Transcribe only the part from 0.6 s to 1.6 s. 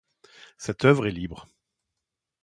oeuvre est libre.